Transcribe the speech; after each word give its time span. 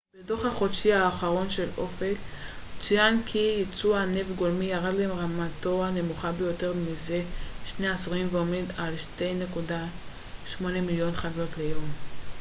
בדו 0.17 0.37
ח 0.37 0.45
החודשי 0.45 0.93
האחרון 0.93 1.49
של 1.49 1.69
אופ 1.77 2.01
ק 2.03 2.81
צוין 2.81 3.21
כי 3.25 3.37
ייצוא 3.37 3.97
הנפט 3.97 4.35
גולמי 4.35 4.65
ירד 4.65 4.93
לרמתו 4.95 5.85
הנמוכה 5.85 6.31
ביותר 6.31 6.73
מזה 6.73 7.23
שני 7.65 7.89
עשורים 7.89 8.27
ועומד 8.31 8.63
על 8.77 8.93
2.8 9.19 10.63
מיליון 10.65 11.11
חביות 11.13 11.49
ליום 11.57 11.89